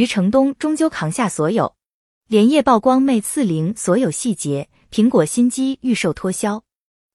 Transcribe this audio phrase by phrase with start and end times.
[0.00, 1.76] 余承东终究扛下所有，
[2.26, 6.64] 连夜曝光 Mate 四零所有细节，苹果新机预售脱销。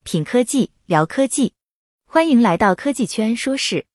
[0.03, 1.55] 品科技聊科技，
[2.05, 3.87] 欢迎来到科技圈说事。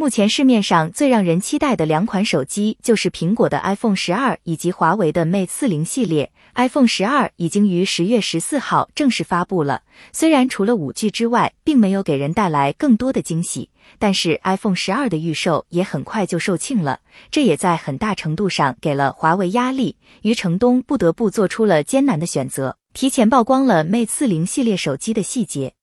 [0.00, 6.32] 目前市面上最让人期待的两款手机就是苹果的 iPhone 十二以及华为的 Mate 四零系列。
[6.54, 13.68] iPhone 十二已经于十月十四号正式发布了，虽然除了五 G 之外，并没有给人带来更多的惊喜，
[13.98, 19.96] 但是 iPhone 十二的预售也很快就售罄了，这也在很大程度上给了华为压力。
[20.22, 25.74] 余承东不得不做出了艰难的选择，提前曝光了 Mate 四零系列手机的细节。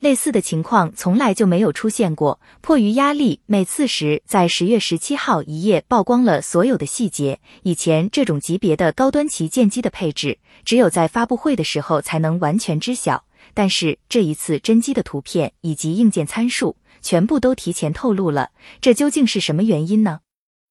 [0.00, 2.40] 类似的情况从来就没有出现过。
[2.62, 7.38] 迫于压力每次时在十月十七号一夜曝光了所有的细节。
[7.62, 13.24] 以前这种级别的高端旗舰机的配置，只有在发布会的时候才能完全知晓。
[13.52, 20.20] 但是这一次真机的图片以及硬件参数全部都提前透露了，这究竟是什么原因呢？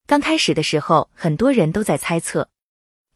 [0.06, 2.48] 刚开始的时候，很多人都在猜测。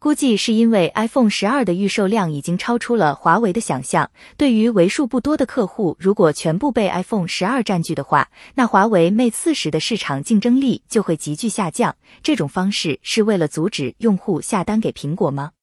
[0.05, 4.11] 估计是因为 iPhone 十二的预售量已经超出了华为的想象。
[4.37, 11.95] 对于为数不多的客户，如果全部被 iPhone 十二占据的话，那华为 Mate 四十的市场竞争力就会急剧下降。
[12.21, 15.53] 这种方式是为了阻止用户下单给苹果吗？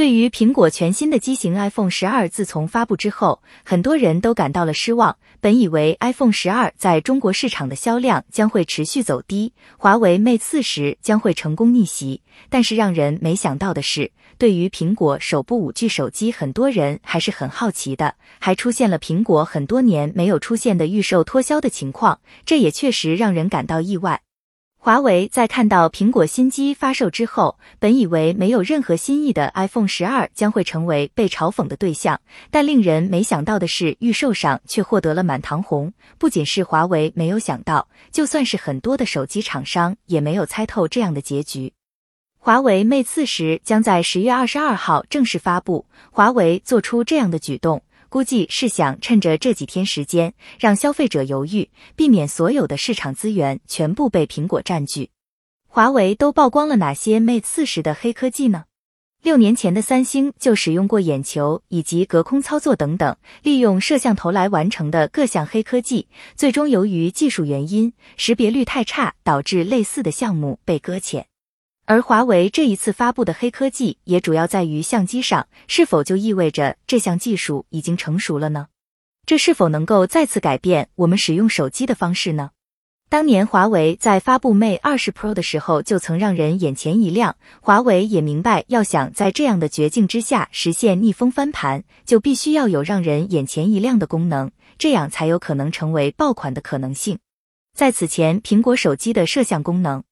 [0.00, 5.18] 对于苹果全新的机型 iPhone 十二，自从发布之后，很多人都感到了失望。
[5.42, 12.22] 本以为 iPhone 十二在中国市场的销量将会持续走低，华为 Mate 四十将会成功逆袭。
[12.48, 24.22] 但是让人没想到的是，对于苹果首部五 G 手机，很多人还是很好奇的，还出现了苹果很多年没有出现的预售脱销的情况，这也确实让人感到意外。
[24.82, 32.18] 华为在看到苹果新机发售之后，本以为没有任何新意的 iPhone 十二将会成为被嘲讽的对象，
[32.50, 35.92] 但令人没想到的是，预售上却获得了满堂红。
[36.16, 41.74] 不仅是华为没有想到，就算是很多的手机厂商也没有猜透这样的结局。
[42.38, 47.82] 华为 Mate 四十将在十月二十二号正式发布，华为做出这样的举动。
[48.10, 55.10] 估计是想趁着这几天时间，让消费者犹豫，避免所有的市场资源全部被苹果占据。
[55.68, 58.64] 华为都曝光了哪些 Mate 四十的黑科技呢？
[59.22, 71.29] 六年前的三星就使用过眼球以及隔空操作等等，利用摄像头来完成的各项黑科技，最终由于技术原因，识别率太差，导致类似的项目被搁浅。
[71.90, 78.68] 而华为这一次发布的黑科技也主要在于相机上，是否就意味着这项技术已经成熟了呢？
[79.26, 82.50] 这是否能够再次改变我们使用手机的方式呢？
[83.08, 87.34] 当年华为在发布 Mate 二十 Pro 的时候，就曾让人眼前一亮。
[87.60, 97.18] 华为也明白，要想在这样的绝境之下实现逆风翻盘，就必须要有让人眼前一亮的功能，这样才有可能成为爆款的可能性。
[97.74, 100.04] 在此前，苹果手机的摄像功能。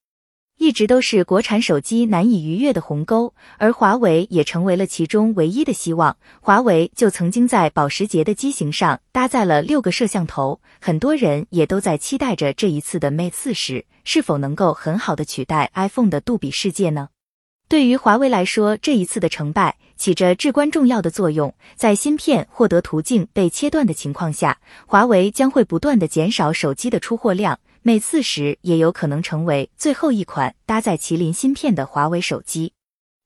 [0.58, 6.16] 一直都是国产手机难以逾越的鸿沟，而华为也成为了其中唯一的希望。
[6.40, 17.08] 华为就曾经在保时捷的机型上搭载了六个摄像头，很多人也都在期待着这一次的 Mate 四十是否能够很好的取代 iPhone 的杜比世界呢？
[17.68, 21.54] 对于华为来说，这一次的成败起着至关重要的作用。
[21.76, 27.60] 在芯片获得途径被切断的情况下，华为将会不断的减少手机的出货量。
[27.88, 32.74] Mate 四十也有可能成为最后一款搭载麒麟芯片的华为手机。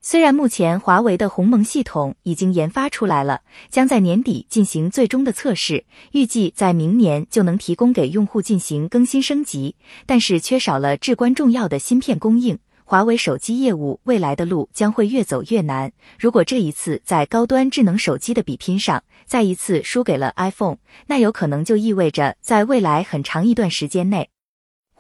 [0.01, 3.41] 虽然目前华为的鸿蒙系统已经研发出来了，
[3.71, 9.75] 将在年底进行最终的测试，预计在明年就能提供给用户进行更新升级，
[10.07, 15.91] 但是缺少了至关重要的芯片供应，华为手机业务未来的路将会越走越难。
[16.21, 20.77] 如果这一次在高端智能手机的比拼上再一次输给了 iPhone，
[21.09, 24.29] 那有可能就意味着在未来很长一段时间内。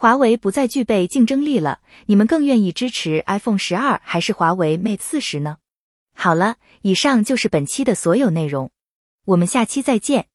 [0.02, 5.58] 华为不再具备竞争力了，你们更愿意支持 iPhone 十二还是华为 Mate 四十呢？
[6.12, 8.72] 好了，以上就是本期的所有内容，
[9.26, 10.26] 我们下期再见。